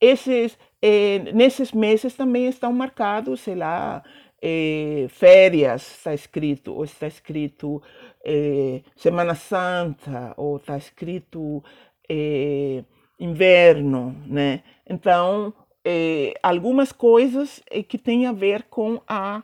[0.00, 4.02] esses, eh, nesses meses também estão marcados, sei lá,
[4.42, 7.82] eh, férias, está escrito, ou está escrito
[8.24, 11.62] eh, Semana Santa, ou está escrito
[12.08, 12.84] eh,
[13.18, 14.62] inverno, né?
[14.88, 19.42] Então, eh, algumas coisas eh, que têm a ver com a,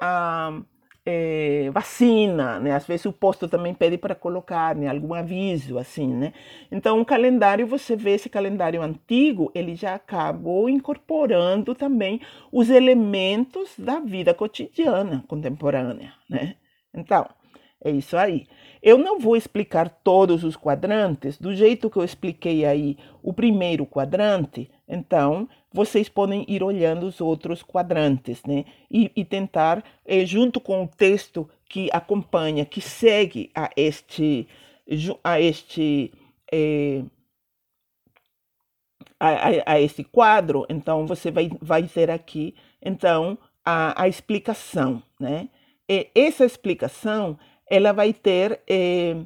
[0.00, 0.60] a
[1.10, 2.72] é, vacina, né?
[2.72, 6.34] Às vezes o posto também pede para colocar né, algum aviso, assim, né?
[6.70, 12.20] Então, o calendário, você vê esse calendário antigo, ele já acabou incorporando também
[12.52, 16.56] os elementos da vida cotidiana contemporânea, né?
[16.94, 17.26] Então,
[17.82, 18.46] é isso aí.
[18.82, 23.86] Eu não vou explicar todos os quadrantes do jeito que eu expliquei aí o primeiro
[23.86, 28.64] quadrante, então vocês podem ir olhando os outros quadrantes, né?
[28.90, 34.48] E, e tentar, eh, junto com o texto que acompanha, que segue a este,
[35.22, 36.10] a este,
[36.50, 37.02] eh,
[39.20, 45.02] a, a, a, este quadro, então você vai, vai ter aqui, então, a, a explicação,
[45.20, 45.48] né?
[45.88, 47.38] E essa explicação,
[47.70, 49.16] ela vai ter, eh,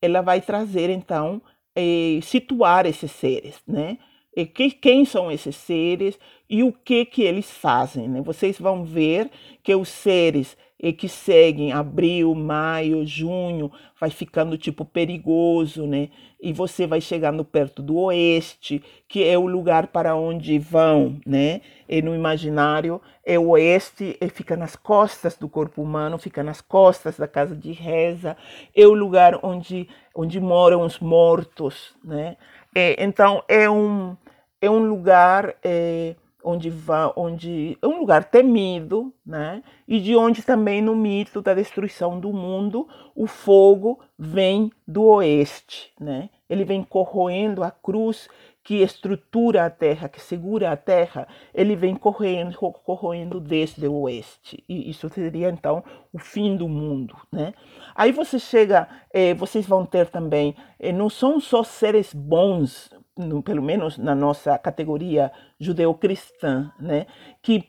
[0.00, 1.42] ela vai trazer, então,
[1.76, 3.98] eh, situar esses seres, né?
[4.34, 8.08] Que, quem são esses seres e o que que eles fazem.
[8.08, 8.20] Né?
[8.22, 9.30] Vocês vão ver
[9.62, 10.56] que os seres
[10.96, 16.08] que seguem abril, maio, junho, vai ficando tipo perigoso, né?
[16.40, 21.60] E você vai chegando perto do oeste, que é o lugar para onde vão, né?
[21.86, 26.62] E no imaginário é o oeste, e fica nas costas do corpo humano, fica nas
[26.62, 28.34] costas da casa de reza,
[28.74, 32.36] é o lugar onde onde moram os mortos, né?
[32.74, 34.16] É, então é um
[34.62, 39.62] é um lugar é, onde va, onde é um lugar temido, né?
[39.88, 45.92] E de onde também no mito da destruição do mundo o fogo vem do oeste,
[45.98, 46.28] né?
[46.48, 48.28] Ele vem corroendo a cruz
[48.62, 54.62] que estrutura a terra, que segura a terra, ele vem correndo, corroendo desde o oeste.
[54.68, 55.82] E isso seria então
[56.12, 57.54] o fim do mundo, né?
[57.94, 63.42] Aí você chega, eh, vocês vão ter também, eh, não são só seres bons, no,
[63.42, 67.06] pelo menos na nossa categoria judeu-cristã, né,
[67.42, 67.68] que,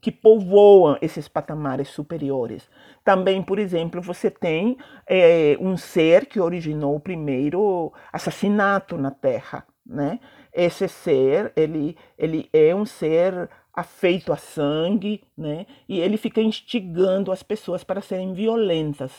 [0.00, 2.68] que povoam esses patamares superiores.
[3.04, 4.76] Também, por exemplo, você tem
[5.06, 10.20] é, um ser que originou o primeiro assassinato na Terra, né?
[10.52, 15.66] Esse ser, ele, ele é um ser afeito a sangue, né?
[15.88, 19.12] E ele fica instigando as pessoas para serem violentas,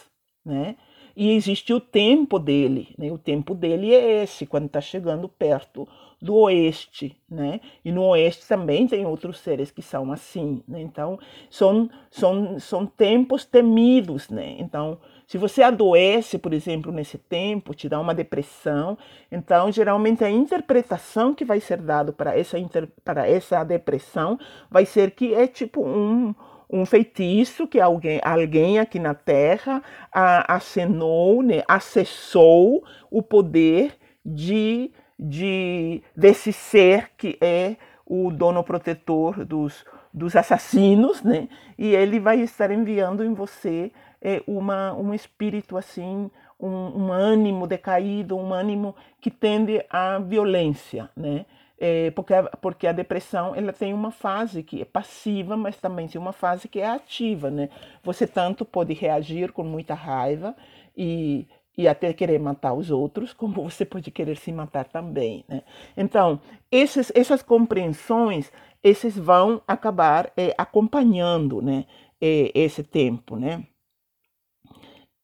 [0.45, 0.75] né?
[1.15, 3.11] E existe o tempo dele, né?
[3.11, 5.87] O tempo dele é esse, quando está chegando perto
[6.21, 7.59] do oeste, né?
[7.83, 10.79] E no oeste também tem outros seres que são assim, né?
[10.79, 11.19] Então,
[11.49, 14.55] são, são, são tempos temidos, né?
[14.59, 14.99] Então,
[15.31, 18.97] se você adoece, por exemplo, nesse tempo, te dá uma depressão,
[19.31, 22.57] então geralmente a interpretação que vai ser dada para essa,
[23.01, 24.37] para essa depressão
[24.69, 26.35] vai ser que é tipo um,
[26.69, 33.93] um feitiço que alguém, alguém aqui na Terra acenou, né, acessou o poder
[34.25, 41.47] de, de desse ser que é o dono protetor dos, dos assassinos, né?
[41.77, 47.65] E ele vai estar enviando em você é, uma, um espírito assim, um, um ânimo
[47.65, 51.45] decaído, um ânimo que tende à violência, né?
[51.83, 56.07] É, porque, a, porque a depressão ela tem uma fase que é passiva, mas também
[56.07, 57.69] tem uma fase que é ativa, né?
[58.03, 60.55] Você tanto pode reagir com muita raiva
[60.95, 65.63] e, e até querer matar os outros, como você pode querer se matar também, né?
[65.97, 66.39] Então,
[66.71, 68.51] esses, essas compreensões,
[68.83, 71.85] esses vão acabar é, acompanhando, né?
[72.21, 73.65] É, esse tempo, né?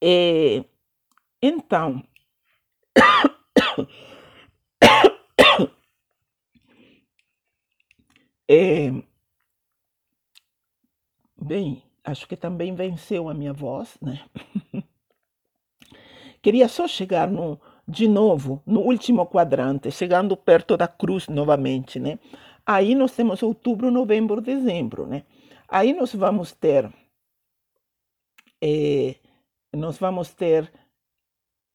[0.00, 0.64] É,
[1.42, 2.02] então,
[8.48, 8.90] É,
[11.40, 14.24] bem, acho que também venceu a minha voz, né?
[16.42, 22.18] Queria só chegar no, de novo no último quadrante, chegando perto da cruz novamente, né?
[22.64, 25.24] Aí nós temos outubro, novembro, dezembro, né?
[25.68, 26.90] Aí nós vamos ter,
[28.62, 29.16] é,
[29.72, 30.72] nós vamos ter,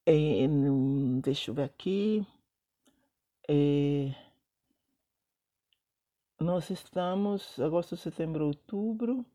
[0.05, 0.47] é,
[1.21, 2.25] deixa eu ver aqui,
[3.47, 4.13] é,
[6.39, 9.25] nós estamos agosto, setembro, outubro.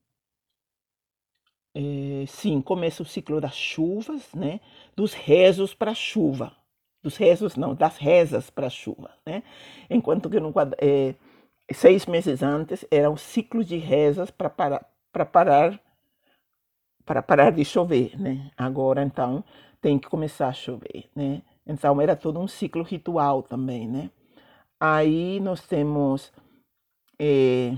[1.74, 4.60] É, sim, começa o ciclo das chuvas, né?
[4.96, 6.56] Dos rezos para chuva.
[7.02, 9.42] Dos rezos, não, das rezas para chuva, né?
[9.88, 11.14] Enquanto que no, é,
[11.72, 15.80] seis meses antes era um ciclo de rezas para parar, para parar,
[17.08, 18.50] para parar de chover, né?
[18.54, 19.42] Agora, então,
[19.80, 21.40] tem que começar a chover, né?
[21.66, 24.10] Então, era todo um ciclo ritual também, né?
[24.78, 26.30] Aí nós temos
[27.18, 27.74] é,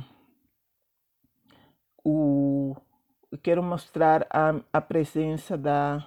[2.05, 2.75] o,
[3.41, 6.05] quero mostrar a, a presença da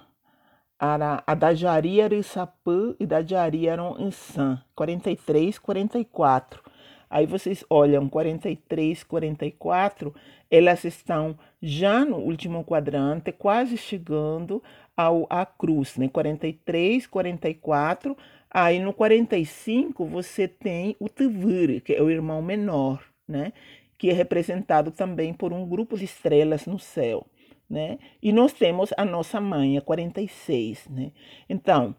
[0.78, 6.62] a, a da Jaria Arissapã e da Jaria Insan, 43, 44.
[7.08, 10.14] Aí vocês olham 43, 44,
[10.50, 14.62] elas estão já no último quadrante, quase chegando
[14.96, 16.08] ao à cruz, né?
[16.08, 18.16] 43, 44.
[18.50, 23.52] Aí no 45 você tem o Tavir, que é o irmão menor né?
[23.98, 27.26] que é representado também por um grupo de estrelas no céu.
[27.68, 27.98] Né?
[28.22, 30.88] E nós temos a nossa mãe, a 46.
[30.88, 31.12] Né?
[31.48, 31.94] Então,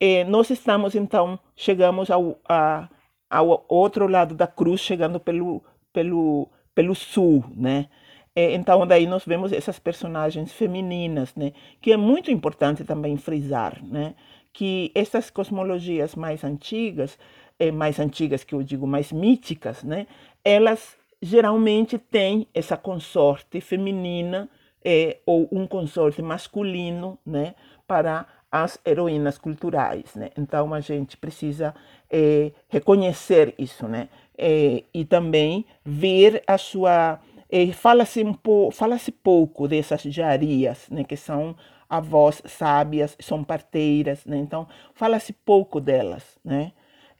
[0.00, 2.88] eh, nós estamos, então, chegamos ao, a,
[3.30, 5.62] ao outro lado da cruz, chegando pelo,
[5.92, 7.88] pelo, pelo sul, né?
[8.34, 11.52] Eh, então, daí nós vemos essas personagens femininas, né?
[11.80, 14.14] Que é muito importante também frisar, né?
[14.52, 17.18] Que essas cosmologias mais antigas,
[17.58, 20.06] eh, mais antigas que eu digo, mais míticas, né?
[20.44, 24.48] elas geralmente têm essa consorte feminina
[24.82, 27.54] é, ou um consorte masculino, né,
[27.86, 30.30] para as heroínas culturais, né?
[30.36, 31.74] Então a gente precisa
[32.10, 34.08] é, reconhecer isso, né?
[34.36, 37.20] É, e também ver a sua
[37.50, 41.04] é, fala-se um po, fala-se pouco dessas jarias, né?
[41.04, 41.56] Que são
[41.88, 44.38] avós sábias, são parteiras, né?
[44.38, 46.72] Então fala-se pouco delas, né?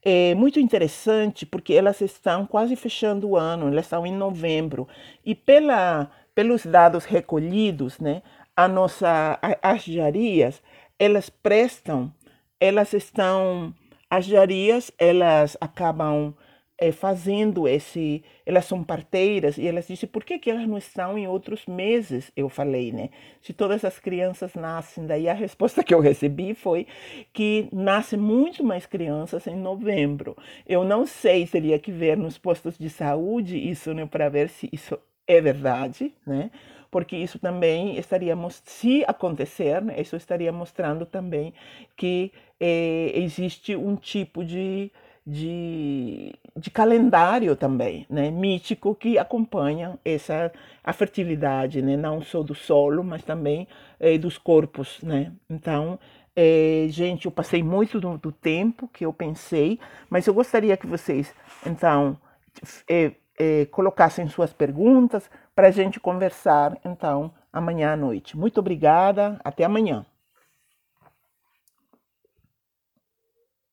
[0.03, 4.89] é muito interessante porque elas estão quase fechando o ano, elas estão em novembro.
[5.25, 8.23] E pela, pelos dados recolhidos, né,
[8.57, 10.63] a nossa, as jarias,
[11.01, 12.13] elas prestam,
[12.61, 13.75] elas estão,
[14.11, 16.35] as jarias, elas acabam
[16.77, 18.23] é, fazendo esse.
[18.45, 22.31] Elas são parteiras e elas dizem por que, que elas não estão em outros meses?
[22.37, 23.09] Eu falei, né?
[23.41, 26.87] Se todas as crianças nascem, daí a resposta que eu recebi foi
[27.33, 30.37] que nascem muito mais crianças em novembro.
[30.67, 34.69] Eu não sei, teria que ver nos postos de saúde isso, né, para ver se
[34.71, 36.51] isso é verdade, né?
[36.91, 41.55] Porque isso também estaria, se acontecer, né, isso estaria mostrando também
[41.97, 44.91] que é, existe um tipo de
[45.27, 50.51] de, de calendário também, né, mítico que acompanha essa
[50.83, 53.69] a fertilidade, né, não só do solo, mas também
[54.01, 55.33] eh, dos corpos, né.
[55.49, 55.99] Então,
[56.35, 59.79] eh, gente, eu passei muito do, do, tempo que eu pensei,
[60.09, 61.33] mas eu gostaria que vocês,
[61.67, 62.19] então,
[62.89, 65.31] eh, eh, colocassem suas perguntas
[65.61, 68.35] para a gente conversar, então, amanhã à noite.
[68.35, 70.07] Muito obrigada, até amanhã.